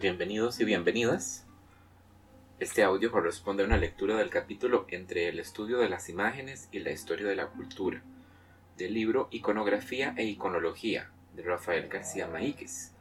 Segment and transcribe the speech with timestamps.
[0.00, 1.44] Bienvenidos y bienvenidas.
[2.60, 6.78] Este audio corresponde a una lectura del capítulo Entre el estudio de las imágenes y
[6.78, 8.00] la historia de la cultura,
[8.76, 12.92] del libro Iconografía e Iconología de Rafael García Maíquez.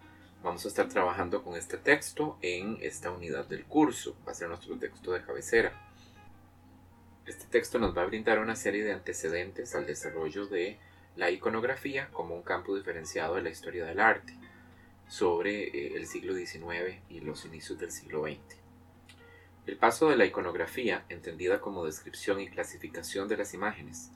[0.42, 4.48] Vamos a estar trabajando con este texto en esta unidad del curso, va a ser
[4.48, 5.80] nuestro texto de cabecera.
[7.28, 10.80] Este texto nos va a brindar una serie de antecedentes al desarrollo de
[11.16, 14.34] la iconografía como un campo diferenciado de la historia del arte
[15.08, 18.58] sobre eh, el siglo XIX y los inicios del siglo XX.
[19.66, 24.12] El paso de la iconografía, entendida como descripción y clasificación de las imágenes,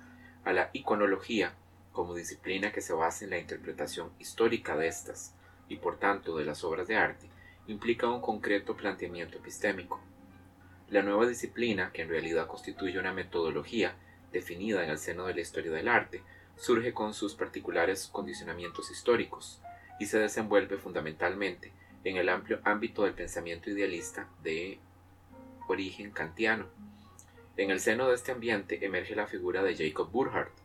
[0.46, 1.54] a la iconología
[1.91, 5.35] como disciplina que se basa en la interpretación histórica de estas
[5.68, 7.27] y por tanto de las obras de arte,
[7.68, 9.99] implica un concreto planteamiento epistémico.
[10.90, 13.96] La nueva disciplina, que en realidad constituye una metodología
[14.32, 16.23] definida en el seno de la historia del arte,
[16.55, 19.62] surge con sus particulares condicionamientos históricos,
[20.02, 21.72] y se desenvuelve fundamentalmente
[22.04, 24.80] en el amplio ámbito del pensamiento idealista de
[25.68, 26.66] origen kantiano.
[27.55, 30.57] En el seno de este ambiente emerge la figura de Jacob Burckhardt,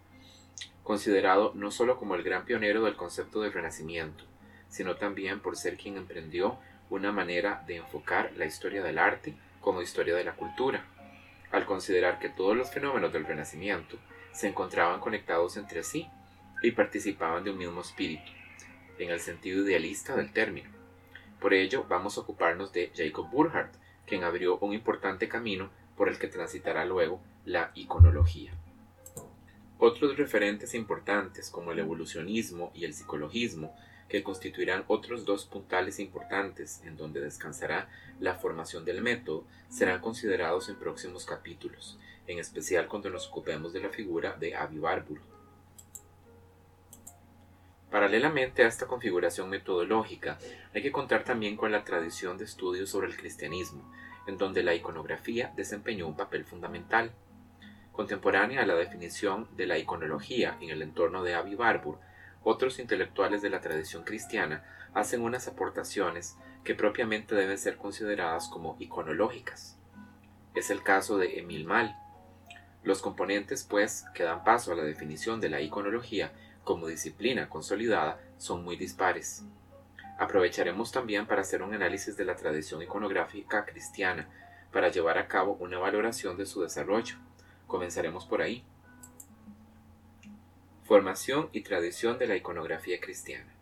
[0.83, 4.25] considerado no solo como el gran pionero del concepto del Renacimiento,
[4.70, 6.57] sino también por ser quien emprendió
[6.89, 10.87] una manera de enfocar la historia del arte como historia de la cultura,
[11.53, 13.98] al considerar que todos los fenómenos del Renacimiento
[14.33, 16.09] se encontraban conectados entre sí
[16.62, 18.33] y participaban de un mismo espíritu,
[18.98, 20.70] en el sentido idealista del término.
[21.41, 23.75] Por ello, vamos a ocuparnos de Jacob Burckhardt,
[24.06, 28.52] quien abrió un importante camino por el que transitará luego la iconología.
[29.78, 33.77] Otros referentes importantes como el evolucionismo y el psicologismo,
[34.08, 37.89] que constituirán otros dos puntales importantes en donde descansará
[38.20, 43.80] la formación del método, serán considerados en próximos capítulos, en especial cuando nos ocupemos de
[43.80, 45.36] la figura de Avi Barbour.
[47.91, 50.39] Paralelamente a esta configuración metodológica,
[50.75, 53.91] hay que contar también con la tradición de estudios sobre el cristianismo,
[54.27, 57.13] en donde la iconografía desempeñó un papel fundamental.
[57.92, 61.98] Contemporánea a la definición de la iconología en el entorno de Avi Barbour,
[62.42, 68.77] otros intelectuales de la tradición cristiana hacen unas aportaciones que propiamente deben ser consideradas como
[68.80, 69.79] iconológicas.
[70.55, 71.97] Es el caso de Emil Mal.
[72.83, 76.33] Los componentes, pues, que dan paso a la definición de la iconología
[76.67, 79.45] como disciplina consolidada son muy dispares.
[80.19, 84.29] Aprovecharemos también para hacer un análisis de la tradición iconográfica cristiana,
[84.73, 87.15] para llevar a cabo una valoración de su desarrollo.
[87.69, 88.65] Comenzaremos por ahí.
[90.83, 93.55] Formación y tradición de la iconografía cristiana.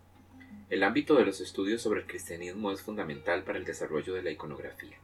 [0.70, 4.30] El ámbito de los estudios sobre el cristianismo es fundamental para el desarrollo de la
[4.30, 4.96] iconografía,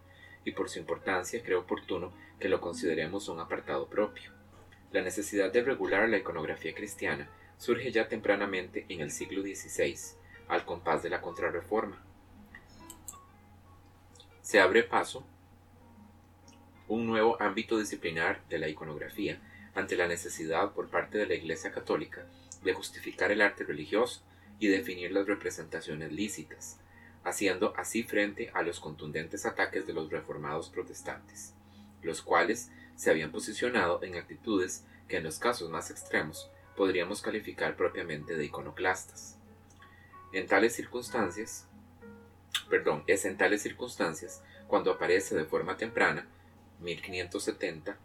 [0.46, 4.32] y por su importancia creo oportuno que lo consideremos un apartado propio.
[4.90, 7.28] La necesidad de regular la iconografía cristiana
[7.60, 9.94] surge ya tempranamente en el siglo XVI,
[10.48, 12.02] al compás de la Contrarreforma.
[14.40, 15.24] Se abre paso
[16.88, 19.38] un nuevo ámbito disciplinar de la iconografía
[19.74, 22.24] ante la necesidad por parte de la Iglesia Católica
[22.64, 24.22] de justificar el arte religioso
[24.58, 26.80] y definir las representaciones lícitas,
[27.24, 31.52] haciendo así frente a los contundentes ataques de los reformados protestantes,
[32.00, 37.76] los cuales se habían posicionado en actitudes que en los casos más extremos podríamos calificar
[37.76, 39.38] propiamente de iconoclastas.
[40.32, 41.68] En tales circunstancias,
[42.70, 46.26] perdón, es en tales circunstancias cuando aparece de forma temprana,
[46.78, 47.98] 1570,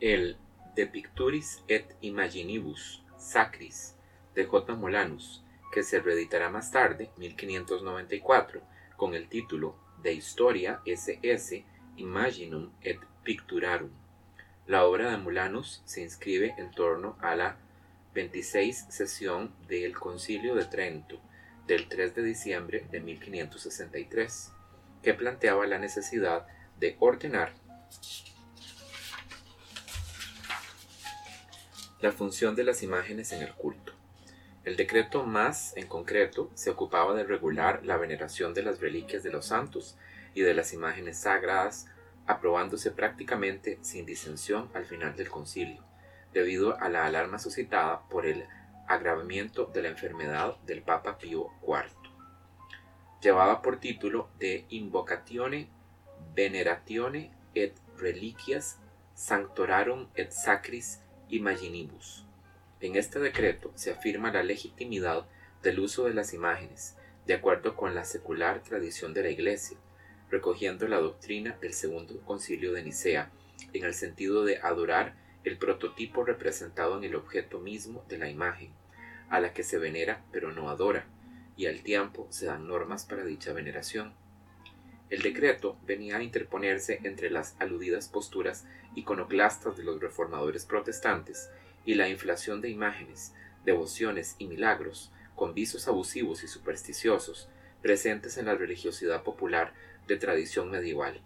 [0.00, 0.38] el
[0.74, 3.94] De Picturis et Imaginibus Sacris
[4.34, 4.74] de J.
[4.74, 8.62] Molanus, que se reeditará más tarde, 1594,
[8.96, 11.62] con el título De Historia SS
[11.98, 13.99] Imaginum et Picturarum.
[14.70, 17.56] La obra de Mulanus se inscribe en torno a la
[18.14, 21.20] 26 sesión del Concilio de Trento
[21.66, 24.52] del 3 de diciembre de 1563,
[25.02, 26.46] que planteaba la necesidad
[26.78, 27.52] de ordenar
[32.00, 33.92] la función de las imágenes en el culto.
[34.62, 39.32] El decreto más, en concreto, se ocupaba de regular la veneración de las reliquias de
[39.32, 39.98] los santos
[40.32, 41.88] y de las imágenes sagradas
[42.30, 45.82] aprobándose prácticamente sin disensión al final del concilio,
[46.32, 48.44] debido a la alarma suscitada por el
[48.86, 51.90] agravamiento de la enfermedad del Papa Pío IV.
[53.20, 55.68] Llevaba por título de Invocatione
[56.34, 58.78] Veneratione et Reliquias
[59.14, 62.24] Sanctorarum et Sacris Imaginibus.
[62.80, 65.26] En este decreto se afirma la legitimidad
[65.62, 69.76] del uso de las imágenes, de acuerdo con la secular tradición de la Iglesia,
[70.30, 73.30] recogiendo la doctrina del Segundo Concilio de Nicea,
[73.72, 78.72] en el sentido de adorar el prototipo representado en el objeto mismo de la imagen,
[79.28, 81.06] a la que se venera pero no adora,
[81.56, 84.14] y al tiempo se dan normas para dicha veneración.
[85.10, 91.50] El decreto venía a interponerse entre las aludidas posturas iconoclastas de los reformadores protestantes
[91.84, 93.34] y la inflación de imágenes,
[93.64, 97.48] devociones y milagros, con visos abusivos y supersticiosos,
[97.82, 99.72] presentes en la religiosidad popular
[100.06, 101.20] de tradición medieval,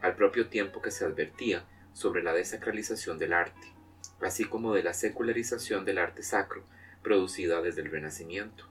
[0.00, 3.72] al propio tiempo que se advertía sobre la desacralización del arte,
[4.20, 6.64] así como de la secularización del arte sacro
[7.02, 8.66] producida desde el Renacimiento.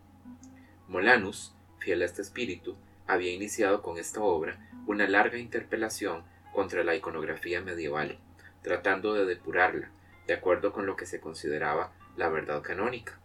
[0.87, 2.75] Molanus, fiel a este espíritu,
[3.07, 6.23] había iniciado con esta obra una larga interpelación
[6.53, 8.19] contra la iconografía medieval,
[8.61, 9.89] tratando de depurarla,
[10.27, 13.19] de acuerdo con lo que se consideraba la verdad canónica,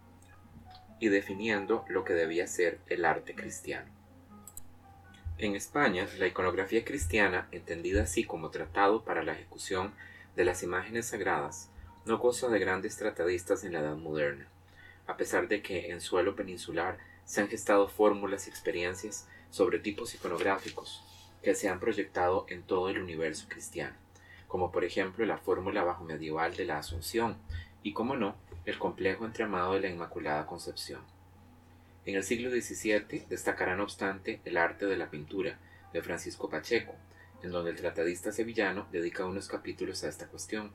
[0.99, 3.89] y definiendo lo que debía ser el arte cristiano.
[5.37, 9.93] En España, la iconografía cristiana, entendida así como tratado para la ejecución
[10.35, 11.69] de las imágenes sagradas,
[12.05, 14.47] no goza de grandes tratadistas en la Edad Moderna,
[15.07, 20.13] a pesar de que en suelo peninsular se han gestado fórmulas y experiencias sobre tipos
[20.13, 21.03] iconográficos
[21.41, 23.95] que se han proyectado en todo el universo cristiano,
[24.47, 27.37] como por ejemplo la fórmula bajo medieval de la Asunción
[27.81, 28.35] y, como no,
[28.69, 31.01] el complejo entramado de la Inmaculada Concepción.
[32.05, 35.57] En el siglo XVII destacará no obstante el arte de la pintura
[35.91, 36.95] de Francisco Pacheco,
[37.43, 40.71] en donde el tratadista sevillano dedica unos capítulos a esta cuestión.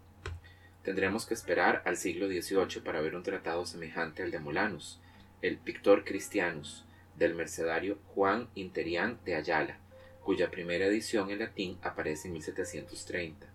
[0.83, 5.01] Tendremos que esperar al siglo XVIII para ver un tratado semejante al de Molanus,
[5.41, 6.85] el Pictor Christianus,
[7.17, 9.79] del mercedario Juan Interián de Ayala,
[10.23, 13.47] cuya primera edición en latín aparece en 1730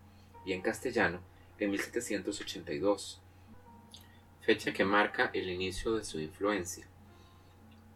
[0.45, 1.19] y en castellano
[1.59, 3.21] en 1782,
[4.49, 6.87] fecha que marca el inicio de su influencia,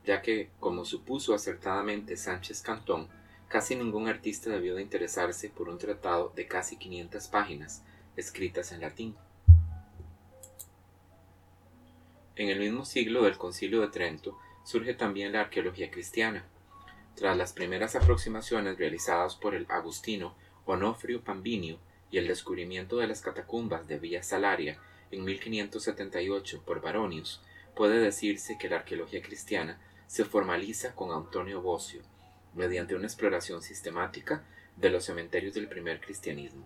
[0.06, 3.08] ya que, como supuso acertadamente Sánchez Cantón,
[3.48, 7.82] casi ningún artista debió de interesarse por un tratado de casi 500 páginas
[8.16, 9.16] escritas en latín.
[12.36, 16.46] En el mismo siglo del Concilio de Trento surge también la arqueología cristiana.
[17.16, 20.36] Tras las primeras aproximaciones realizadas por el agustino
[20.68, 21.80] Onofrio Pambinio
[22.12, 24.80] y el descubrimiento de las catacumbas de Villa Salaria
[25.12, 27.42] en 1578 por Baronius,
[27.76, 32.02] puede decirse que la arqueología cristiana se formaliza con Antonio Bocio,
[32.54, 34.44] mediante una exploración sistemática
[34.78, 36.66] de los cementerios del primer cristianismo.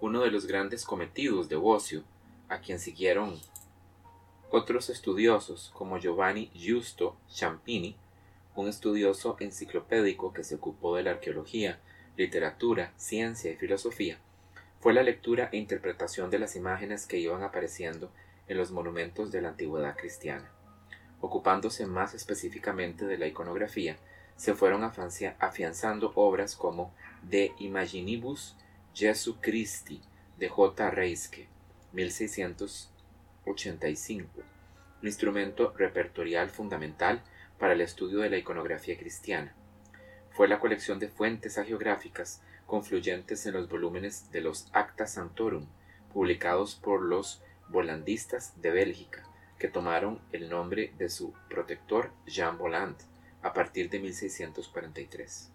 [0.00, 2.04] Uno de los grandes cometidos de Bocio,
[2.48, 3.40] a quien siguieron
[4.50, 7.96] otros estudiosos, como Giovanni Giusto Ciampini,
[8.54, 11.80] un estudioso enciclopédico que se ocupó de la arqueología,
[12.16, 14.18] literatura, ciencia y filosofía,
[14.82, 18.10] fue la lectura e interpretación de las imágenes que iban apareciendo
[18.48, 20.50] en los monumentos de la antigüedad cristiana.
[21.20, 23.96] Ocupándose más específicamente de la iconografía,
[24.34, 26.92] se fueron afianzando obras como
[27.22, 28.56] De Imaginibus
[28.92, 30.02] Jesu Christi
[30.36, 30.90] de J.
[30.90, 31.46] Reiske,
[31.92, 32.90] 1600
[33.44, 34.28] 85,
[35.00, 37.22] un instrumento repertorial fundamental
[37.56, 39.54] para el estudio de la iconografía cristiana.
[40.32, 45.66] Fue la colección de fuentes hagiográficas confluyentes en los volúmenes de los Acta Santorum,
[46.12, 49.24] publicados por los volandistas de Bélgica,
[49.58, 52.96] que tomaron el nombre de su protector Jean Voland
[53.42, 55.50] a partir de 1643.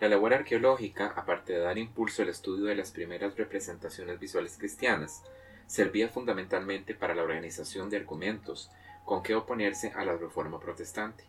[0.00, 5.24] La labor arqueológica, aparte de dar impulso al estudio de las primeras representaciones visuales cristianas,
[5.66, 8.70] servía fundamentalmente para la organización de argumentos
[9.04, 11.24] con que oponerse a la reforma protestante.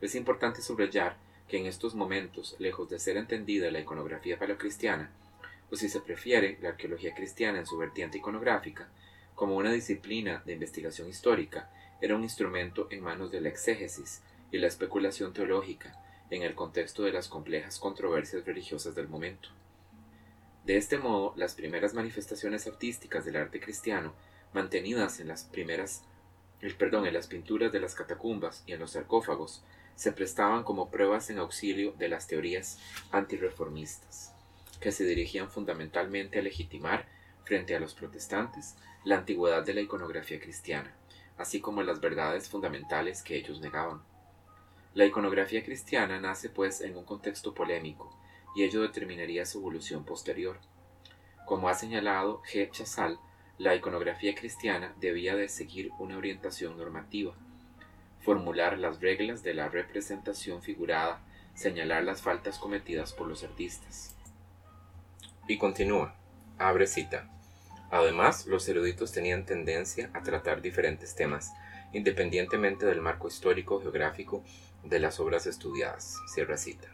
[0.00, 1.16] Es importante subrayar
[1.48, 5.10] que en estos momentos, lejos de ser entendida la iconografía paleocristiana,
[5.70, 8.88] o si se prefiere la arqueología cristiana en su vertiente iconográfica,
[9.34, 11.70] como una disciplina de investigación histórica,
[12.00, 14.22] era un instrumento en manos de la exégesis
[14.52, 15.98] y la especulación teológica
[16.30, 19.48] en el contexto de las complejas controversias religiosas del momento.
[20.64, 24.14] De este modo, las primeras manifestaciones artísticas del arte cristiano,
[24.52, 26.04] mantenidas en las primeras,
[26.78, 29.62] perdón, en las pinturas de las catacumbas y en los sarcófagos,
[29.96, 32.78] se prestaban como pruebas en auxilio de las teorías
[33.10, 34.34] antirreformistas,
[34.80, 37.06] que se dirigían fundamentalmente a legitimar,
[37.44, 38.74] frente a los protestantes,
[39.04, 40.94] la antigüedad de la iconografía cristiana,
[41.36, 44.02] así como las verdades fundamentales que ellos negaban.
[44.94, 48.16] La iconografía cristiana nace pues en un contexto polémico,
[48.54, 50.58] y ello determinaría su evolución posterior.
[51.44, 52.70] Como ha señalado G.
[52.70, 53.18] Chazal,
[53.58, 57.34] la iconografía cristiana debía de seguir una orientación normativa,
[58.24, 61.20] formular las reglas de la representación figurada,
[61.54, 64.16] señalar las faltas cometidas por los artistas.
[65.46, 66.16] Y continúa,
[66.58, 67.30] abre cita.
[67.90, 71.52] Además, los eruditos tenían tendencia a tratar diferentes temas,
[71.92, 74.42] independientemente del marco histórico geográfico
[74.82, 76.16] de las obras estudiadas.
[76.26, 76.88] Cierra cita.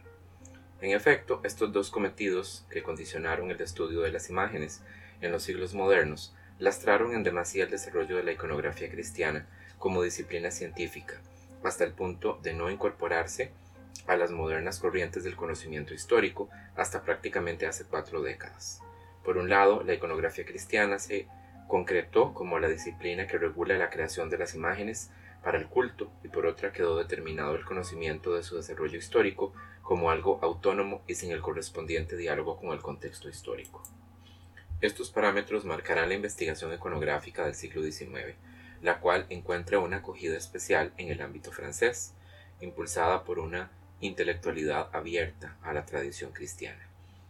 [0.81, 4.81] En efecto, estos dos cometidos que condicionaron el estudio de las imágenes
[5.21, 9.47] en los siglos modernos lastraron en demasía el desarrollo de la iconografía cristiana
[9.81, 11.19] como disciplina científica,
[11.63, 13.51] hasta el punto de no incorporarse
[14.07, 18.79] a las modernas corrientes del conocimiento histórico hasta prácticamente hace cuatro décadas.
[19.25, 21.27] Por un lado, la iconografía cristiana se
[21.67, 25.09] concretó como la disciplina que regula la creación de las imágenes
[25.43, 30.11] para el culto y por otra quedó determinado el conocimiento de su desarrollo histórico como
[30.11, 33.83] algo autónomo y sin el correspondiente diálogo con el contexto histórico.
[34.79, 38.35] Estos parámetros marcarán la investigación iconográfica del siglo XIX,
[38.81, 42.13] la cual encuentra una acogida especial en el ámbito francés,
[42.61, 46.87] impulsada por una intelectualidad abierta a la tradición cristiana,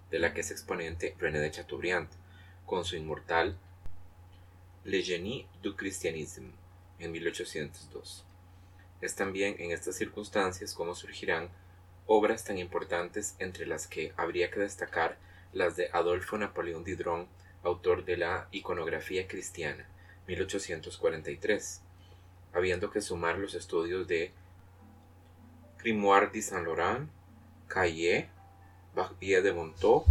[0.10, 2.08] de la que es exponente René de Chateaubriand,
[2.66, 3.58] con su inmortal
[4.86, 6.52] Le Génie du Christianisme
[7.00, 8.24] en 1802.
[9.02, 11.50] Es también en estas circunstancias como surgirán
[12.06, 15.18] obras tan importantes entre las que habría que destacar
[15.54, 17.28] las de Adolfo Napoleón Diderot,
[17.64, 19.86] autor de la Iconografía Cristiana,
[20.32, 21.82] 1843,
[22.54, 24.32] habiendo que sumar los estudios de
[25.80, 27.10] Grimoire de Saint-Laurent,
[27.68, 28.30] Caillé,
[28.96, 30.06] Barbier de Montaut,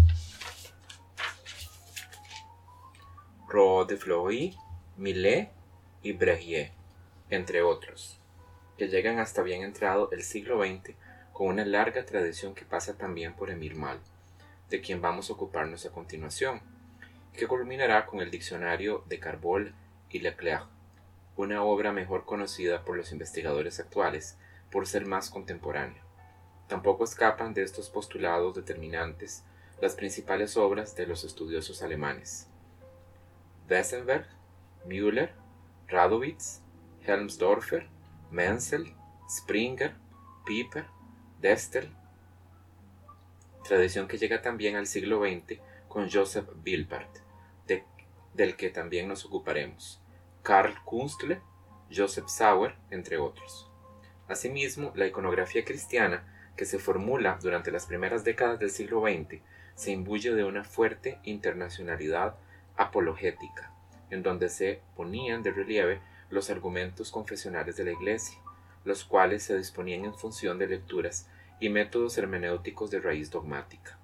[3.49, 4.55] Ro de Fleury,
[4.99, 5.50] Millet
[6.03, 6.71] y Breguier,
[7.31, 8.19] entre otros,
[8.77, 10.95] que llegan hasta bien entrado el siglo XX
[11.33, 13.99] con una larga tradición que pasa también por Emil Mal,
[14.69, 16.61] de quien vamos a ocuparnos a continuación,
[17.35, 19.75] que culminará con el diccionario de Carbol
[20.11, 20.67] y Leclerc,
[21.37, 24.37] una obra mejor conocida por los investigadores actuales
[24.71, 26.02] por ser más contemporánea.
[26.69, 29.45] Tampoco escapan de estos postulados determinantes
[29.81, 32.47] las principales obras de los estudiosos alemanes.
[33.69, 34.26] Wesenberg,
[34.85, 35.33] Müller,
[35.88, 36.61] Radowitz,
[37.07, 37.88] Helmsdorfer,
[38.31, 38.95] Menzel,
[39.29, 39.95] Springer,
[40.45, 40.87] Pieper,
[41.40, 41.90] Destel,
[43.67, 47.19] tradición que llega también al siglo XX con Joseph Wilbart,
[48.35, 50.00] del que también nos ocuparemos,
[50.50, 51.40] Karl Kunstle,
[51.95, 53.71] Joseph Sauer, entre otros.
[54.26, 56.25] Asimismo, la iconografía cristiana,
[56.57, 59.40] que se formula durante las primeras décadas del siglo XX,
[59.76, 62.35] se imbuye de una fuerte internacionalidad
[62.76, 63.73] apologética,
[64.11, 68.37] en donde se ponían de relieve los argumentos confesionales de la Iglesia,
[68.85, 71.28] los cuales se disponían en función de lecturas
[71.61, 74.00] y métodos hermenéuticos de raíz dogmática.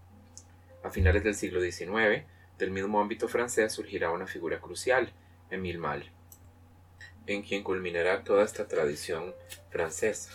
[0.85, 2.25] A finales del siglo XIX,
[2.57, 5.13] del mismo ámbito francés surgirá una figura crucial,
[5.51, 6.13] Émile Mal,
[7.27, 9.35] en quien culminará toda esta tradición
[9.71, 10.31] francesa.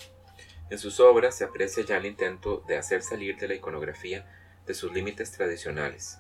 [0.70, 4.26] En sus obras se aprecia ya el intento de hacer salir de la iconografía
[4.66, 6.18] de sus límites tradicionales,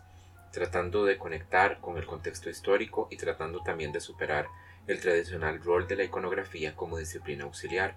[0.51, 4.48] tratando de conectar con el contexto histórico y tratando también de superar
[4.88, 7.96] el tradicional rol de la iconografía como disciplina auxiliar.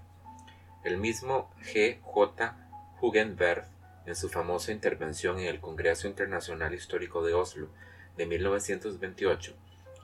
[0.84, 2.00] El mismo G.
[2.02, 2.56] J.
[3.00, 3.64] Hugenberg,
[4.06, 7.68] en su famosa intervención en el Congreso Internacional Histórico de Oslo
[8.16, 9.56] de 1928,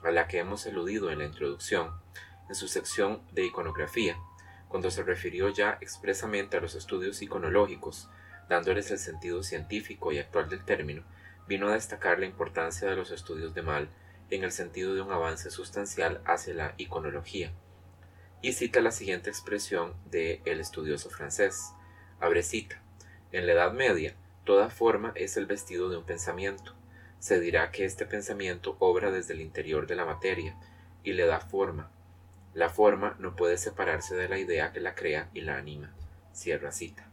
[0.03, 1.91] a la que hemos eludido en la introducción,
[2.51, 4.17] en su sección de iconografía,
[4.67, 8.09] cuando se refirió ya expresamente a los estudios iconológicos,
[8.49, 11.03] dándoles el sentido científico y actual del término,
[11.47, 13.87] vino a destacar la importancia de los estudios de Mal
[14.31, 17.53] en el sentido de un avance sustancial hacia la iconología.
[18.41, 21.71] Y cita la siguiente expresión de el estudioso francés,
[22.19, 22.81] abre cita,
[23.31, 26.75] en la Edad Media, toda forma es el vestido de un pensamiento.
[27.19, 30.57] Se dirá que este pensamiento obra desde el interior de la materia
[31.01, 31.89] y le da forma.
[32.53, 35.93] La forma no puede separarse de la idea que la crea y la anima.
[36.33, 37.09] Cierra cita.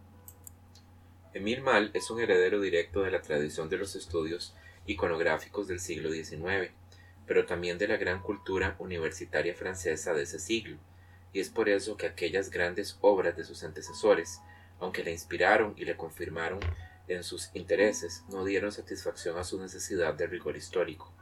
[1.35, 4.55] Emil Mal es un heredero directo de la tradición de los estudios
[4.87, 6.73] iconográficos del siglo XIX
[7.29, 10.79] pero también de la gran cultura universitaria francesa de ese siglo,
[11.35, 14.41] y es por eso que aquellas grandes obras de sus antecesores,
[14.81, 16.59] aunque le inspiraron y le confirmaron
[17.07, 21.13] en sus intereses, no dieron satisfacción a su necesidad de rigor histórico.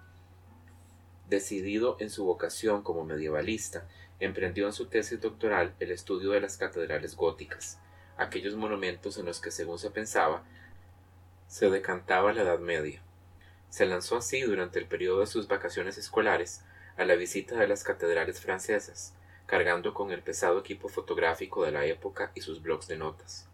[1.28, 3.88] Decidido en su vocación como medievalista,
[4.20, 7.78] emprendió en su tesis doctoral el estudio de las catedrales góticas,
[8.16, 10.42] aquellos monumentos en los que, según se pensaba,
[11.48, 13.02] se decantaba la Edad Media.
[13.70, 16.62] Se lanzó así durante el periodo de sus vacaciones escolares
[16.96, 19.14] a la visita de las catedrales francesas,
[19.46, 23.48] cargando con el pesado equipo fotográfico de la época y sus blocs de notas.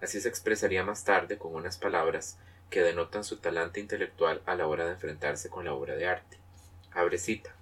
[0.00, 2.38] Así se expresaría más tarde con unas palabras
[2.70, 6.38] que denotan su talante intelectual a la hora de enfrentarse con la obra de arte.
[6.92, 7.57] Abre cita.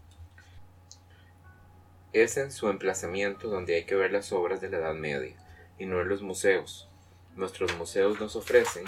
[2.12, 5.36] Es en su emplazamiento donde hay que ver las obras de la Edad Media,
[5.78, 6.88] y no en los museos.
[7.34, 8.84] Nuestros museos nos ofrecen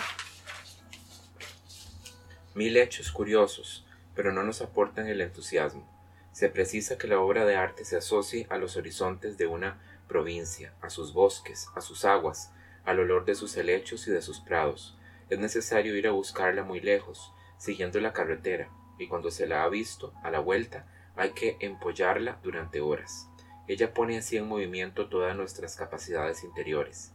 [2.55, 3.85] mil hechos curiosos,
[4.15, 5.87] pero no nos aportan el entusiasmo.
[6.33, 10.73] Se precisa que la obra de arte se asocie a los horizontes de una provincia,
[10.81, 12.53] a sus bosques, a sus aguas,
[12.85, 14.97] al olor de sus helechos y de sus prados.
[15.29, 19.69] Es necesario ir a buscarla muy lejos, siguiendo la carretera, y cuando se la ha
[19.69, 20.87] visto, a la vuelta,
[21.19, 23.29] hay que empollarla durante horas.
[23.67, 27.13] ella pone así en movimiento todas nuestras capacidades interiores.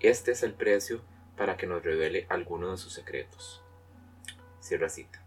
[0.00, 1.02] Este es el precio
[1.36, 3.62] para que nos revele alguno de sus secretos.
[4.58, 5.22] Cierra cita.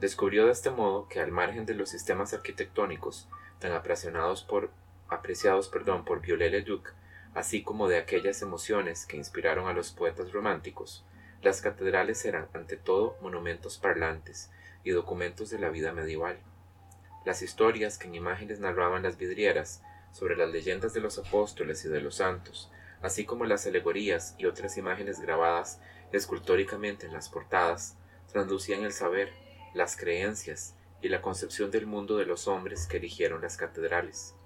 [0.00, 3.28] Descubrió de este modo que al margen de los sistemas arquitectónicos
[3.60, 4.70] tan apreciados por,
[5.08, 6.92] apreciados, perdón, por Viollet-le-Duc,
[7.34, 11.06] así como de aquellas emociones que inspiraron a los poetas románticos,
[11.42, 14.50] las catedrales eran ante todo monumentos parlantes
[14.82, 16.38] y documentos de la vida medieval.
[17.26, 21.88] Las historias que en imágenes narraban las vidrieras sobre las leyendas de los apóstoles y
[21.88, 22.70] de los santos,
[23.02, 25.80] así como las alegorías y otras imágenes grabadas
[26.12, 27.96] escultóricamente en las portadas,
[28.30, 29.32] translucían el saber,
[29.74, 34.36] las creencias y la concepción del mundo de los hombres que erigieron las catedrales.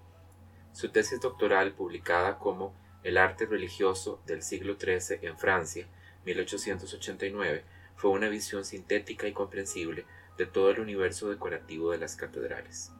[0.72, 5.86] Su tesis doctoral, publicada como El arte religioso del siglo XIII en Francia,
[6.24, 7.62] 1889,
[7.96, 10.06] fue una visión sintética y comprensible
[10.40, 12.92] de todo el universo decorativo de las catedrales.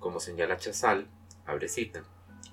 [0.00, 1.06] Como señala Chazal,
[1.46, 2.02] abre cita,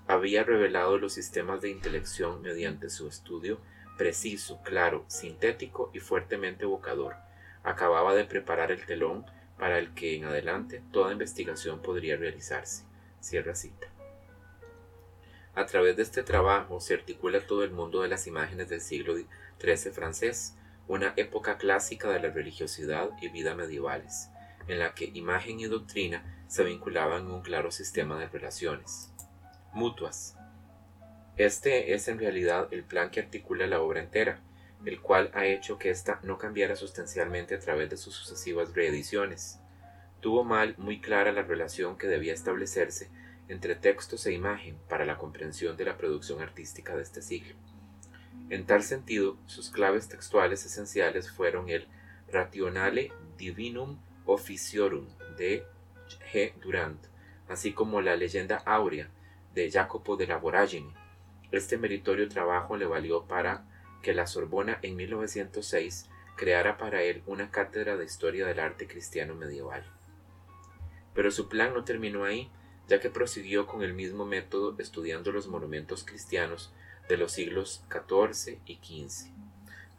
[0.06, 3.60] había revelado los sistemas de intelección mediante su estudio
[3.98, 7.16] preciso, claro, sintético y fuertemente evocador.
[7.64, 9.26] Acababa de preparar el telón
[9.58, 12.84] para el que en adelante toda investigación podría realizarse.
[13.22, 13.88] Cierra cita.
[15.56, 19.16] A través de este trabajo se articula todo el mundo de las imágenes del siglo
[19.60, 20.56] XIII francés,
[20.88, 24.30] una época clásica de la religiosidad y vida medievales,
[24.68, 29.12] en la que imagen y doctrina se vinculaban en un claro sistema de relaciones
[29.74, 30.38] mutuas.
[31.38, 34.40] Este es en realidad el plan que articula la obra entera,
[34.86, 39.60] el cual ha hecho que ésta no cambiara sustancialmente a través de sus sucesivas reediciones.
[40.22, 43.10] Tuvo mal muy clara la relación que debía establecerse
[43.48, 47.56] entre textos e imagen para la comprensión de la producción artística de este siglo.
[48.50, 51.88] En tal sentido, sus claves textuales esenciales fueron el
[52.32, 55.66] Rationale Divinum Officiorum de
[56.32, 56.54] G.
[56.62, 57.04] Durant,
[57.48, 59.10] así como la leyenda áurea
[59.54, 60.94] de Jacopo de la Voragine.
[61.52, 63.66] Este meritorio trabajo le valió para
[64.02, 69.36] que la Sorbona en 1906 creara para él una cátedra de historia del arte cristiano
[69.36, 69.84] medieval.
[71.14, 72.52] Pero su plan no terminó ahí,
[72.88, 76.74] ya que prosiguió con el mismo método estudiando los monumentos cristianos
[77.08, 79.32] de los siglos XIV y XV,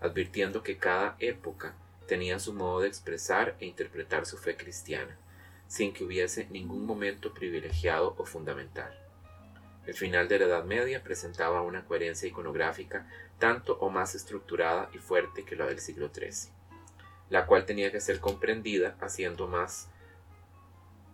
[0.00, 1.74] advirtiendo que cada época
[2.06, 5.18] tenía su modo de expresar e interpretar su fe cristiana,
[5.68, 8.96] sin que hubiese ningún momento privilegiado o fundamental.
[9.86, 14.98] El final de la Edad Media presentaba una coherencia iconográfica tanto o más estructurada y
[14.98, 16.52] fuerte que la del siglo XIII,
[17.30, 19.88] la cual tenía que ser comprendida haciendo más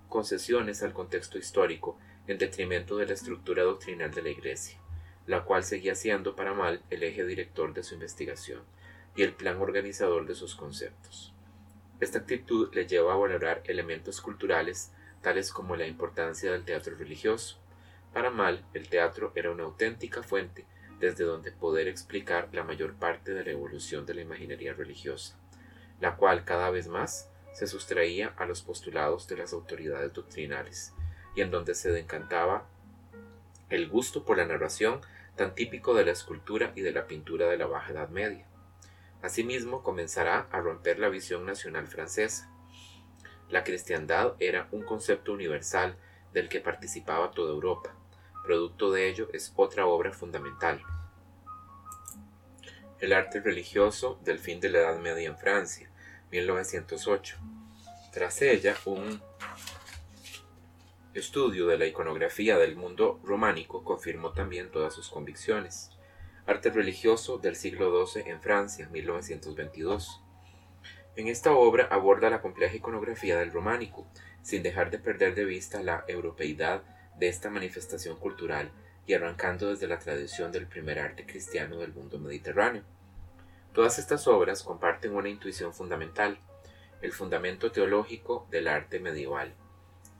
[0.08, 4.78] concesiones al contexto histórico en detrimento de la estructura doctrinal de la Iglesia,
[5.26, 8.62] la cual seguía siendo para mal el eje director de su investigación
[9.14, 11.32] y el plan organizador de sus conceptos.
[12.00, 17.62] Esta actitud le lleva a valorar elementos culturales tales como la importancia del teatro religioso,
[18.12, 20.66] para Mal, el teatro era una auténtica fuente
[21.00, 25.36] desde donde poder explicar la mayor parte de la evolución de la imaginería religiosa,
[26.00, 30.92] la cual cada vez más se sustraía a los postulados de las autoridades doctrinales,
[31.34, 32.66] y en donde se decantaba
[33.70, 35.00] el gusto por la narración
[35.34, 38.46] tan típico de la escultura y de la pintura de la Baja Edad Media.
[39.22, 42.52] Asimismo, comenzará a romper la visión nacional francesa.
[43.48, 45.96] La cristiandad era un concepto universal
[46.32, 47.94] del que participaba toda Europa,
[48.42, 50.82] Producto de ello es otra obra fundamental.
[52.98, 55.88] El arte religioso del fin de la Edad Media en Francia,
[56.32, 57.36] 1908.
[58.12, 59.22] Tras ella, un
[61.14, 65.90] estudio de la iconografía del mundo románico confirmó también todas sus convicciones.
[66.44, 70.20] Arte religioso del siglo XII en Francia, 1922.
[71.14, 74.08] En esta obra aborda la compleja iconografía del románico,
[74.42, 76.82] sin dejar de perder de vista la europeidad
[77.16, 78.72] de esta manifestación cultural
[79.06, 82.82] y arrancando desde la tradición del primer arte cristiano del mundo mediterráneo.
[83.72, 86.40] Todas estas obras comparten una intuición fundamental,
[87.02, 89.54] el fundamento teológico del arte medieval.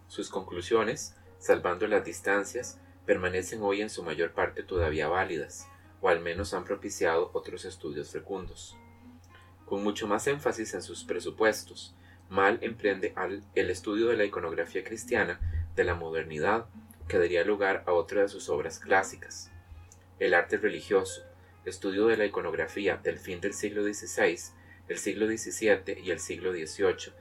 [0.07, 5.67] Sus conclusiones, salvando las distancias, permanecen hoy en su mayor parte todavía válidas,
[6.03, 8.77] o al menos han propiciado otros estudios fecundos.
[9.65, 11.95] Con mucho más énfasis en sus presupuestos,
[12.33, 13.12] Mal emprende
[13.55, 15.38] el estudio de la iconografía cristiana
[15.77, 16.65] de la modernidad
[17.07, 19.51] que daría lugar a otra de sus obras clásicas.
[20.19, 21.27] El arte religioso,
[21.67, 24.38] estudio de la iconografía del fin del siglo XVI,
[24.88, 27.12] el siglo XVII y el siglo XVIII,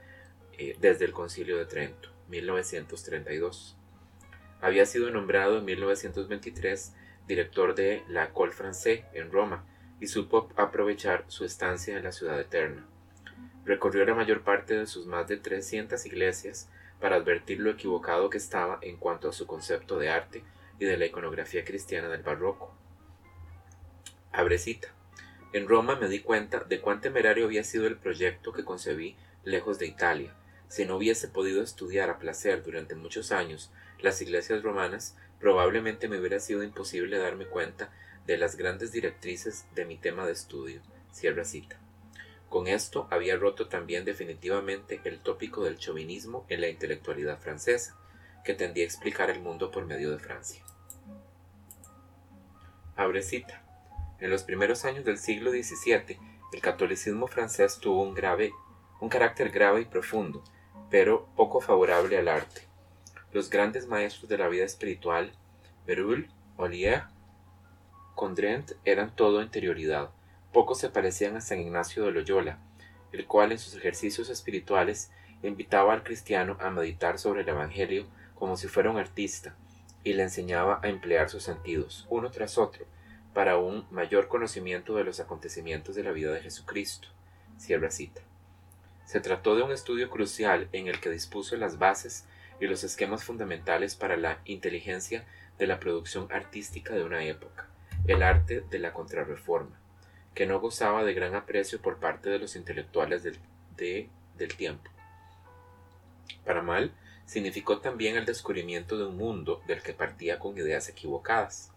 [0.54, 3.76] eh, desde el Concilio de Trento, 1932.
[4.62, 6.94] Había sido nombrado en 1923
[7.26, 9.64] director de la École Française en Roma
[10.00, 12.86] y supo aprovechar su estancia en la ciudad eterna.
[13.64, 16.68] Recorrió la mayor parte de sus más de 300 iglesias
[17.00, 20.44] para advertir lo equivocado que estaba en cuanto a su concepto de arte
[20.78, 22.74] y de la iconografía cristiana del barroco.
[24.32, 24.88] Abrecita.
[25.52, 29.78] En Roma me di cuenta de cuán temerario había sido el proyecto que concebí lejos
[29.78, 30.34] de Italia.
[30.68, 36.20] Si no hubiese podido estudiar a placer durante muchos años las iglesias romanas, probablemente me
[36.20, 37.90] hubiera sido imposible darme cuenta
[38.26, 40.80] de las grandes directrices de mi tema de estudio.
[41.10, 41.80] Cierra cita.
[42.48, 47.98] Con esto había roto también definitivamente el tópico del chauvinismo en la intelectualidad francesa,
[48.44, 50.62] que tendía a explicar el mundo por medio de Francia.
[52.94, 53.64] Abre cita.
[54.20, 56.20] En los primeros años del siglo XVII,
[56.52, 58.52] el catolicismo francés tuvo un, grave,
[59.00, 60.44] un carácter grave y profundo,
[60.88, 62.71] pero poco favorable al arte.
[63.32, 65.32] Los grandes maestros de la vida espiritual,
[65.86, 67.04] Berulle, Olier,
[68.14, 70.10] Condrent, eran todo interioridad.
[70.52, 72.58] Pocos se parecían a San Ignacio de Loyola,
[73.10, 75.10] el cual en sus ejercicios espirituales
[75.42, 79.56] invitaba al cristiano a meditar sobre el Evangelio como si fuera un artista,
[80.04, 82.84] y le enseñaba a emplear sus sentidos, uno tras otro,
[83.32, 87.08] para un mayor conocimiento de los acontecimientos de la vida de Jesucristo.
[87.56, 88.20] Cierra cita.
[89.06, 92.26] Se trató de un estudio crucial en el que dispuso las bases
[92.62, 95.24] y los esquemas fundamentales para la inteligencia
[95.58, 97.66] de la producción artística de una época,
[98.06, 99.80] el arte de la contrarreforma,
[100.32, 103.40] que no gozaba de gran aprecio por parte de los intelectuales del,
[103.76, 104.88] del tiempo.
[106.44, 106.92] Para mal,
[107.26, 111.72] significó también el descubrimiento de un mundo del que partía con ideas equivocadas.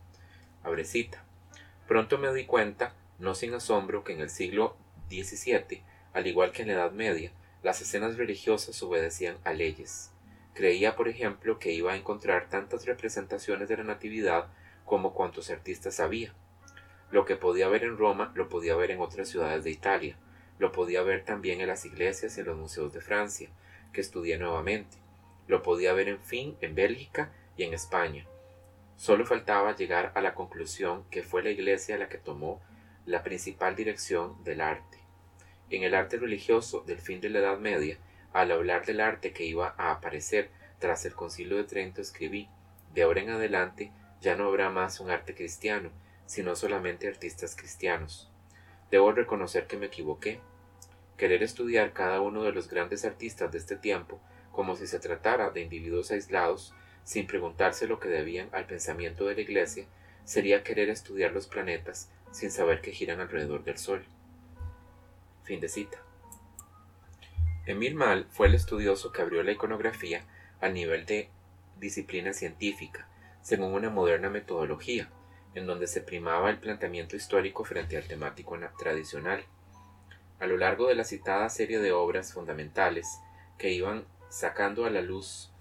[0.61, 1.23] Abrecita.
[1.87, 4.77] Pronto me di cuenta, no sin asombro, que en el siglo
[5.09, 5.81] XVII,
[6.13, 7.31] al igual que en la Edad Media,
[7.63, 10.11] las escenas religiosas obedecían a leyes.
[10.55, 14.47] Creía, por ejemplo, que iba a encontrar tantas representaciones de la Natividad
[14.85, 16.33] como cuantos artistas había.
[17.11, 20.17] Lo que podía ver en Roma lo podía ver en otras ciudades de Italia,
[20.57, 23.49] lo podía ver también en las iglesias y en los museos de Francia,
[23.91, 24.97] que estudié nuevamente,
[25.47, 28.25] lo podía ver en fin en Bélgica y en España.
[28.95, 32.61] Solo faltaba llegar a la conclusión que fue la Iglesia la que tomó
[33.05, 34.99] la principal dirección del arte.
[35.69, 37.97] En el arte religioso del fin de la Edad Media,
[38.35, 42.49] al hablar del arte que iba a aparecer tras el Concilio de Trento, escribí
[42.93, 45.89] de ahora en adelante ya no habrá más un arte cristiano,
[46.25, 48.29] sino solamente artistas cristianos.
[48.91, 50.41] Debo reconocer que me equivoqué.
[51.15, 54.19] Querer estudiar cada uno de los grandes artistas de este tiempo
[54.51, 56.73] como si se tratara de individuos aislados,
[57.05, 59.85] sin preguntarse lo que debían al pensamiento de la Iglesia,
[60.25, 64.03] sería querer estudiar los planetas sin saber que giran alrededor del Sol.
[65.43, 66.04] Fin de cita.
[67.65, 70.23] Emil Mal fue el estudioso que abrió la iconografía
[70.61, 71.29] al nivel de
[71.79, 73.07] disciplina científica,
[73.41, 75.09] según una moderna metodología,
[75.55, 79.43] en donde se primaba el planteamiento histórico frente al temático tradicional.
[80.39, 83.07] A lo largo de la citada serie de obras fundamentales
[83.57, 85.51] que iban sacando a la luz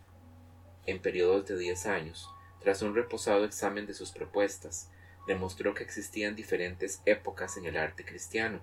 [0.85, 2.29] en periodos de diez años,
[2.61, 4.91] tras un reposado examen de sus propuestas,
[5.27, 8.61] demostró que existían diferentes épocas en el arte cristiano,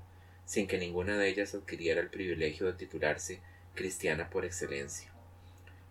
[0.51, 3.39] sin que ninguna de ellas adquiriera el privilegio de titularse
[3.73, 5.09] cristiana por excelencia.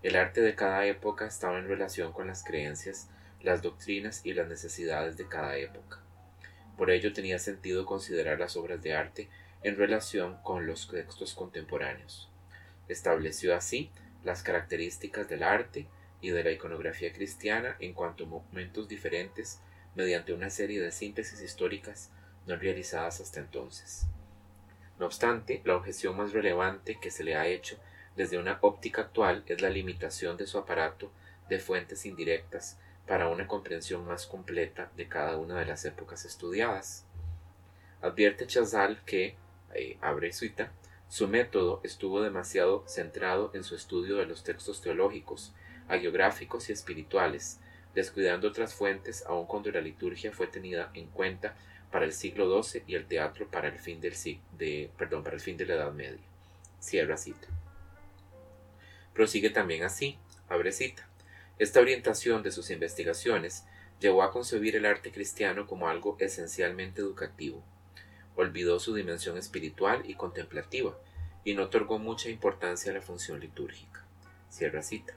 [0.03, 3.09] El arte de cada época estaba en relación con las creencias,
[3.41, 6.01] las doctrinas y las necesidades de cada época.
[6.77, 9.31] Por ello tenía sentido considerar las obras de arte
[9.63, 12.29] en relación con los textos contemporáneos.
[12.87, 13.91] Estableció así
[14.25, 15.87] las características del arte
[16.21, 19.59] y de la iconografía cristiana en cuanto a momentos diferentes
[19.95, 22.11] mediante una serie de síntesis históricas
[22.47, 24.07] no realizadas hasta entonces.
[25.01, 27.79] No obstante, la objeción más relevante que se le ha hecho
[28.17, 31.11] desde una óptica actual es la limitación de su aparato
[31.49, 37.07] de fuentes indirectas para una comprensión más completa de cada una de las épocas estudiadas.
[38.03, 39.37] Advierte Chazal que,
[39.75, 40.33] eh, abre
[41.09, 45.55] su método estuvo demasiado centrado en su estudio de los textos teológicos,
[45.89, 47.59] hagiográficos y espirituales,
[47.95, 51.57] descuidando otras fuentes aun cuando la liturgia fue tenida en cuenta
[51.91, 54.15] para el siglo XII y el teatro para el fin, del,
[54.57, 56.21] de, perdón, para el fin de la Edad Media.
[56.79, 57.49] Cierra cita.
[59.15, 61.07] Prosigue también así, abre cita.
[61.59, 63.65] Esta orientación de sus investigaciones
[64.01, 67.63] llevó a concebir el arte cristiano como algo esencialmente educativo,
[68.35, 70.97] olvidó su dimensión espiritual y contemplativa,
[71.45, 74.05] y no otorgó mucha importancia a la función litúrgica.
[74.49, 75.15] Cierra cita.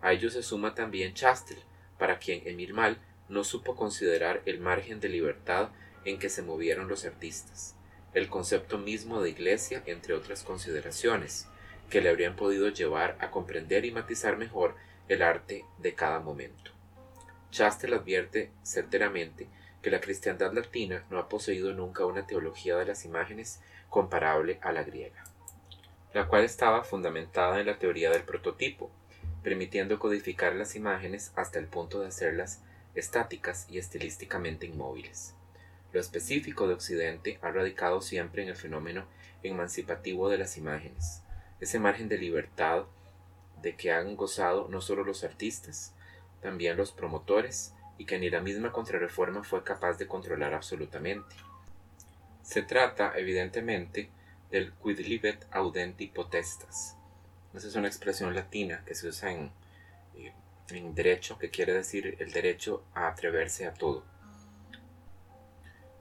[0.00, 1.58] A ello se suma también Chastel,
[1.98, 5.70] para quien Emil Mal no supo considerar el margen de libertad
[6.04, 7.74] en que se movieron los artistas,
[8.14, 11.46] el concepto mismo de iglesia, entre otras consideraciones,
[11.88, 14.74] que le habrían podido llevar a comprender y matizar mejor
[15.08, 16.70] el arte de cada momento.
[17.50, 19.48] Chastel advierte certeramente
[19.82, 24.72] que la cristiandad latina no ha poseído nunca una teología de las imágenes comparable a
[24.72, 25.24] la griega,
[26.14, 28.90] la cual estaba fundamentada en la teoría del prototipo,
[29.42, 32.60] permitiendo codificar las imágenes hasta el punto de hacerlas
[32.94, 35.34] estáticas y estilísticamente inmóviles.
[35.92, 39.06] Lo específico de Occidente ha radicado siempre en el fenómeno
[39.42, 41.22] emancipativo de las imágenes,
[41.60, 42.84] ese margen de libertad
[43.60, 45.94] de que han gozado no solo los artistas,
[46.40, 51.36] también los promotores, y que ni la misma contrarreforma fue capaz de controlar absolutamente.
[52.42, 54.08] Se trata, evidentemente,
[54.50, 56.96] del quid libet audenti potestas.
[57.52, 59.50] Esa es una expresión latina que se usa en,
[60.16, 60.32] eh,
[60.70, 64.02] en derecho, que quiere decir el derecho a atreverse a todo.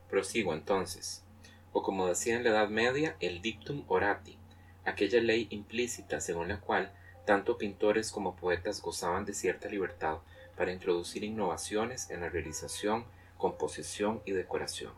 [0.10, 1.24] Prosigo entonces,
[1.72, 4.38] o como decía en la Edad Media, el dictum orati,
[4.86, 6.92] aquella ley implícita según la cual
[7.26, 10.18] tanto pintores como poetas gozaban de cierta libertad
[10.58, 13.06] para introducir innovaciones en la realización,
[13.38, 14.94] composición y decoración.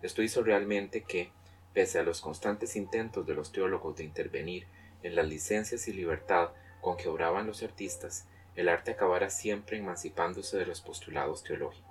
[0.00, 1.30] Esto hizo realmente que,
[1.74, 4.66] pese a los constantes intentos de los teólogos de intervenir
[5.02, 10.56] en las licencias y libertad con que obraban los artistas, el arte acabara siempre emancipándose
[10.56, 11.85] de los postulados teológicos.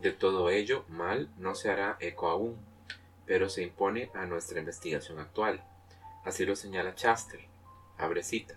[0.00, 2.56] De todo ello, mal no se hará eco aún,
[3.24, 5.62] pero se impone a nuestra investigación actual.
[6.24, 7.40] Así lo señala Chastel.
[7.98, 8.54] Abre cita.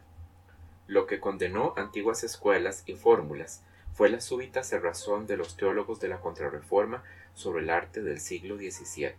[0.88, 6.08] Lo que condenó antiguas escuelas y fórmulas fue la súbita cerrazón de los teólogos de
[6.08, 9.14] la Contrarreforma sobre el arte del siglo XVII.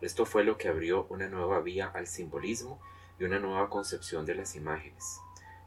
[0.00, 2.80] Esto fue lo que abrió una nueva vía al simbolismo
[3.18, 5.20] y una nueva concepción de las imágenes,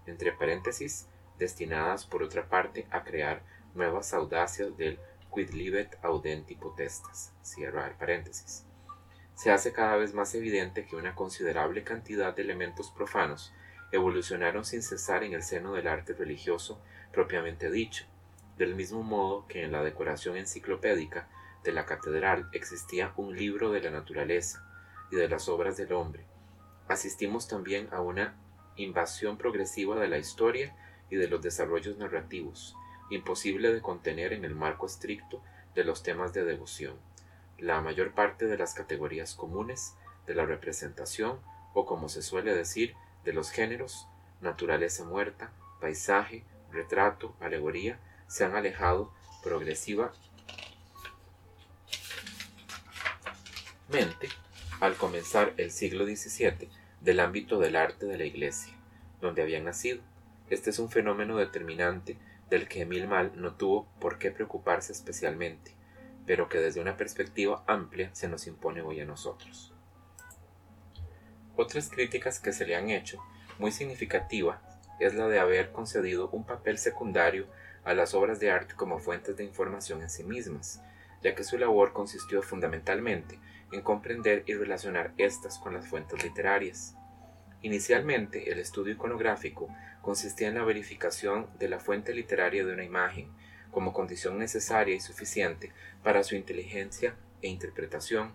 [0.06, 3.43] entre paréntesis, destinadas por otra parte a crear
[3.76, 5.00] nuevas audacias del
[5.34, 5.98] quid libet.
[9.36, 13.54] Se hace cada vez más evidente que una considerable cantidad de elementos profanos
[13.91, 18.06] evolucionaron sin cesar en el seno del arte religioso propiamente dicho,
[18.58, 21.28] del mismo modo que en la decoración enciclopédica
[21.63, 24.65] de la catedral existía un libro de la naturaleza
[25.12, 26.26] y de las obras del hombre.
[26.88, 28.36] Asistimos también a una
[28.76, 30.76] invasión progresiva de la historia
[31.10, 32.76] y de los desarrollos narrativos,
[33.09, 35.41] imposible de contener en el marco estricto
[35.75, 36.95] de los temas de devoción.
[37.57, 39.95] La mayor parte de las categorías comunes
[40.27, 41.39] de la representación,
[41.73, 44.07] o como se suele decir, de los géneros,
[44.41, 49.11] naturaleza muerta, paisaje, retrato, alegoría, se han alejado
[49.43, 50.17] progresivamente
[54.79, 56.69] al comenzar el siglo XVII
[57.01, 58.73] del ámbito del arte de la Iglesia,
[59.21, 60.01] donde habían nacido.
[60.49, 62.17] Este es un fenómeno determinante
[62.53, 65.75] del que Emil Mal no tuvo por qué preocuparse especialmente,
[66.27, 69.73] pero que desde una perspectiva amplia se nos impone hoy a nosotros.
[71.55, 73.17] Otras críticas que se le han hecho,
[73.57, 74.61] muy significativa,
[74.99, 77.47] es la de haber concedido un papel secundario
[77.85, 80.79] a las obras de arte como fuentes de información en sí mismas,
[81.23, 83.39] ya que su labor consistió fundamentalmente
[83.71, 86.95] en comprender y relacionar estas con las fuentes literarias.
[87.63, 89.69] Inicialmente, el estudio iconográfico
[90.03, 93.31] consistía en la verificación de la fuente literaria de una imagen
[93.71, 95.71] como condición necesaria y suficiente
[96.03, 98.33] para su inteligencia e interpretación.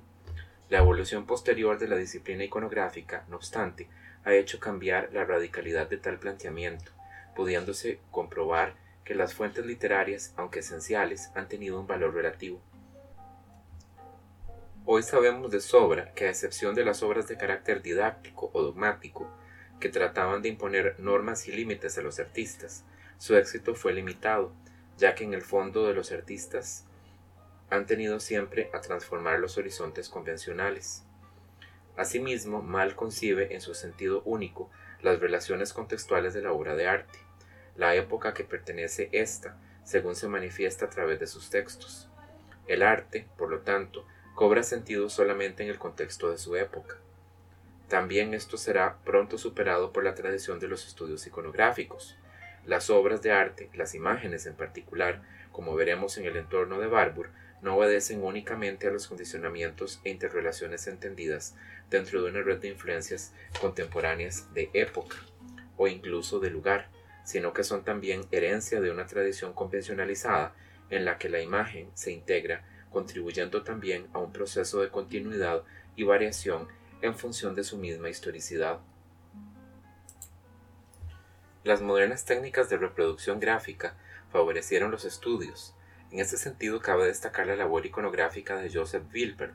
[0.71, 3.89] La evolución posterior de la disciplina iconográfica, no obstante,
[4.25, 6.91] ha hecho cambiar la radicalidad de tal planteamiento,
[7.37, 12.61] pudiéndose comprobar que las fuentes literarias, aunque esenciales, han tenido un valor relativo.
[14.87, 19.31] Hoy sabemos de sobra que a excepción de las obras de carácter didáctico o dogmático,
[19.81, 22.85] que trataban de imponer normas y límites a los artistas,
[23.19, 24.53] su éxito fue limitado,
[24.97, 26.85] ya que en el fondo de los artistas
[27.71, 31.05] han tenido siempre a transformar los horizontes convencionales.
[31.97, 34.71] Asimismo, mal concibe en su sentido único
[35.03, 37.19] las relaciones contextuales de la obra de arte,
[37.77, 42.09] la época que pertenece ésta, según se manifiesta a través de sus textos.
[42.67, 46.97] El arte, por lo tanto, cobra sentido solamente en el contexto de su época.
[47.89, 52.19] También esto será pronto superado por la tradición de los estudios iconográficos.
[52.67, 55.23] Las obras de arte, las imágenes en particular,
[55.53, 57.31] como veremos en el entorno de Barbour,
[57.63, 61.57] no obedecen únicamente a los condicionamientos e interrelaciones entendidas
[61.91, 65.17] dentro de una red de influencias contemporáneas de época
[65.77, 66.91] o incluso de lugar,
[67.25, 70.55] sino que son también herencia de una tradición convencionalizada
[70.91, 75.63] en la que la imagen se integra contribuyendo también a un proceso de continuidad
[75.97, 76.69] y variación
[77.03, 78.81] en función de su misma historicidad.
[81.65, 83.95] Las modernas técnicas de reproducción gráfica
[84.33, 85.75] favorecieron los estudios.
[86.11, 89.55] En este sentido cabe destacar la labor iconográfica de Joseph Wilbert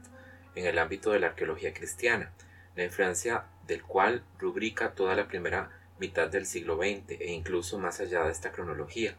[0.55, 2.31] en el ámbito de la arqueología cristiana,
[2.75, 7.99] la influencia del cual rubrica toda la primera mitad del siglo XX e incluso más
[7.99, 9.15] allá de esta cronología.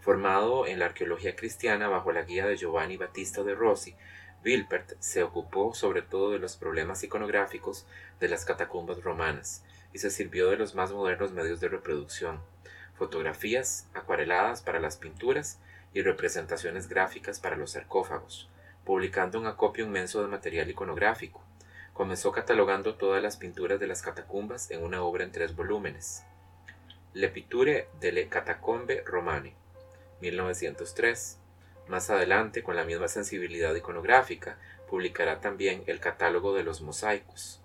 [0.00, 3.94] Formado en la arqueología cristiana bajo la guía de Giovanni Battista de Rossi,
[4.44, 7.86] Wilpert se ocupó sobre todo de los problemas iconográficos
[8.20, 12.40] de las catacumbas romanas y se sirvió de los más modernos medios de reproducción,
[12.94, 15.58] fotografías acuareladas para las pinturas
[15.94, 18.48] y representaciones gráficas para los sarcófagos,
[18.84, 21.42] publicando un acopio inmenso de material iconográfico.
[21.92, 26.24] Comenzó catalogando todas las pinturas de las catacumbas en una obra en tres volúmenes.
[27.12, 29.54] Le pitture delle catacombe romane,
[30.22, 31.38] 1903.
[31.92, 34.56] Más adelante, con la misma sensibilidad iconográfica,
[34.88, 37.60] publicará también el catálogo de los mosaicos.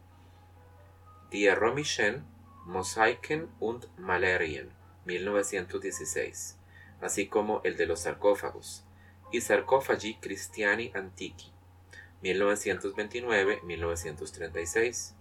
[1.31, 2.25] Die Römischen
[2.65, 4.69] Mosaiken und Malerien,
[5.05, 6.57] 1916,
[6.99, 8.83] así como el de los sarcófagos,
[9.31, 11.53] y Sarcófagi Christiani Antiqui,
[12.21, 15.13] 1929-1936.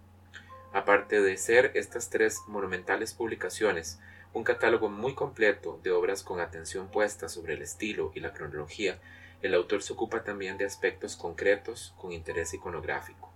[0.72, 4.00] Aparte de ser estas tres monumentales publicaciones
[4.36, 8.98] un catálogo muy completo de obras con atención puesta sobre el estilo y la cronología,
[9.40, 13.32] el autor se ocupa también de aspectos concretos con interés iconográfico.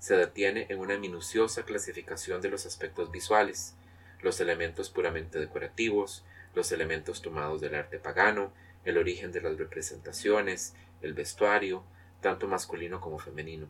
[0.00, 3.76] Se detiene en una minuciosa clasificación de los aspectos visuales,
[4.20, 8.50] los elementos puramente decorativos, los elementos tomados del arte pagano,
[8.84, 11.84] el origen de las representaciones, el vestuario,
[12.20, 13.68] tanto masculino como femenino,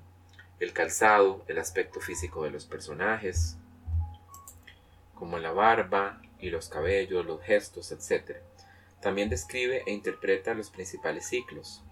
[0.61, 3.59] el calzado, el aspecto físico de los personajes,
[5.15, 8.37] como la barba, y los cabellos, los gestos, etc.
[9.01, 11.83] También describe e interpreta los principales ciclos.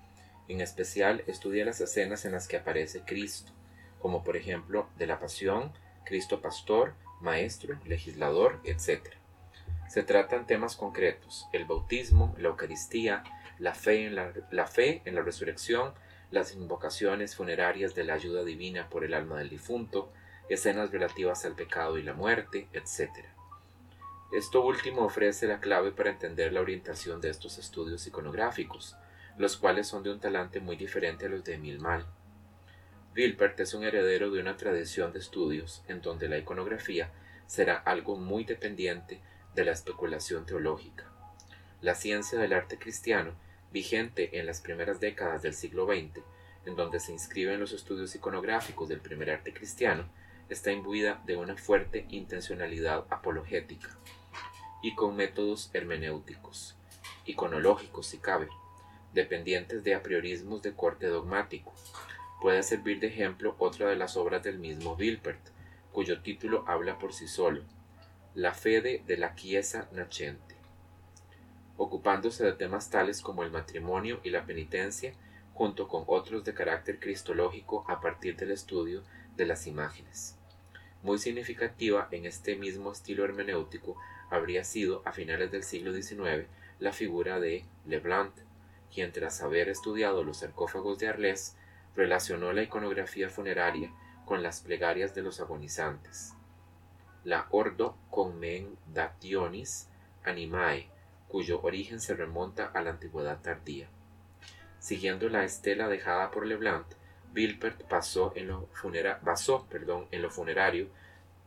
[0.48, 3.52] En especial estudia las escenas en las que aparece Cristo,
[4.00, 5.72] como por ejemplo de la Pasión,
[6.04, 9.08] Cristo Pastor, Maestro, Legislador, etc.
[9.88, 13.24] Se tratan temas concretos, el bautismo, la Eucaristía,
[13.58, 15.94] la fe en la, la fe en la resurrección,
[16.30, 20.12] las invocaciones funerarias de la ayuda divina por el alma del difunto,
[20.48, 23.26] escenas relativas al pecado y la muerte, etc.
[24.32, 28.96] Esto último ofrece la clave para entender la orientación de estos estudios iconográficos,
[29.38, 32.04] los cuales son de un talante muy diferente a los de Emil Mal.
[33.14, 37.12] Wilpert es un heredero de una tradición de estudios en donde la iconografía
[37.46, 39.20] será algo muy dependiente
[39.54, 41.10] de la especulación teológica.
[41.80, 43.32] La ciencia del arte cristiano,
[43.72, 46.20] vigente en las primeras décadas del siglo XX,
[46.66, 50.08] en donde se inscriben los estudios iconográficos del primer arte cristiano,
[50.48, 53.88] está imbuida de una fuerte intencionalidad apologética
[54.82, 56.76] y con métodos hermenéuticos,
[57.24, 58.48] iconológicos si cabe,
[59.12, 61.72] dependientes de apriorismos de corte dogmático.
[62.40, 65.40] Puede servir de ejemplo otra de las obras del mismo Wilpert,
[65.90, 67.62] cuyo título habla por sí solo,
[68.34, 70.54] La fede de la Chiesa Nascente,
[71.76, 75.14] ocupándose de temas tales como el matrimonio y la penitencia,
[75.54, 79.02] junto con otros de carácter cristológico a partir del estudio
[79.36, 80.35] de las imágenes.
[81.06, 83.96] Muy significativa en este mismo estilo hermenéutico
[84.28, 86.48] habría sido, a finales del siglo XIX,
[86.80, 88.32] la figura de Leblanc,
[88.92, 91.56] quien tras haber estudiado los sarcófagos de Arles,
[91.94, 93.92] relacionó la iconografía funeraria
[94.24, 96.34] con las plegarias de los agonizantes.
[97.22, 99.88] La Ordo Commendationis
[100.24, 100.88] Animae,
[101.28, 103.88] cuyo origen se remonta a la antigüedad tardía.
[104.80, 106.88] Siguiendo la estela dejada por Leblanc,
[107.36, 108.66] Wilpert pasó en lo
[109.22, 110.88] basó perdón, en lo funerario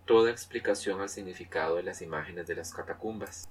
[0.06, 3.48] toda explicación al significado de las imágenes de las catacumbas.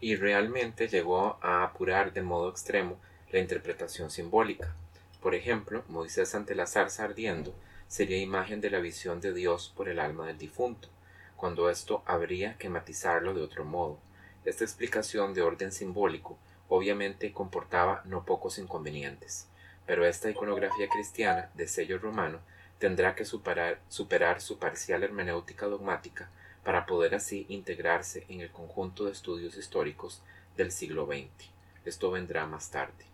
[0.00, 2.98] Y realmente llegó a apurar de modo extremo
[3.30, 4.74] la interpretación simbólica.
[5.20, 7.54] Por ejemplo, Moisés ante la zarza ardiendo
[7.86, 10.88] sería imagen de la visión de Dios por el alma del difunto,
[11.36, 13.98] cuando esto habría que matizarlo de otro modo.
[14.44, 16.36] Esta explicación de orden simbólico
[16.68, 19.49] obviamente comportaba no pocos inconvenientes
[19.86, 22.40] pero esta iconografía cristiana de sello romano
[22.78, 26.30] tendrá que superar, superar su parcial hermenéutica dogmática
[26.64, 30.22] para poder así integrarse en el conjunto de estudios históricos
[30.56, 31.50] del siglo XX.
[31.84, 33.06] Esto vendrá más tarde.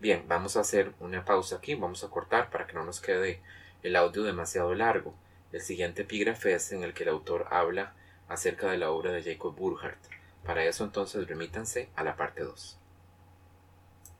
[0.00, 3.40] Bien, vamos a hacer una pausa aquí, vamos a cortar para que no nos quede
[3.82, 5.14] el audio demasiado largo.
[5.52, 7.94] El siguiente epígrafe es en el que el autor habla
[8.28, 9.98] acerca de la obra de Jacob Burckhardt.
[10.44, 12.78] Para eso entonces remítanse a la parte 2.